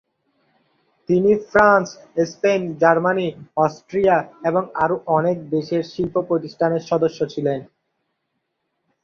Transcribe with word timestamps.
তিনি 1.09 1.31
France, 1.49 1.87
Spain, 2.31 2.61
Germany, 2.73 3.27
Austria 3.57 4.17
এবং 4.45 4.63
আরও 4.75 4.95
অনেক 5.17 5.37
দেশের 5.49 5.83
শিল্প 5.83 6.15
প্রতিষ্ঠানের 6.29 6.83
সদস্য 6.91 7.19
ছিলেন। 7.33 7.59